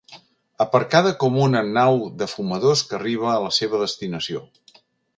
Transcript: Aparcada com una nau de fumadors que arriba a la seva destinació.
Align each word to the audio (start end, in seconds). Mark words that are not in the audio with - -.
Aparcada 0.63 1.11
com 1.25 1.37
una 1.43 1.61
nau 1.77 2.01
de 2.23 2.31
fumadors 2.33 2.85
que 2.89 3.01
arriba 3.01 3.31
a 3.33 3.39
la 3.47 3.55
seva 3.63 3.87
destinació. 3.87 4.47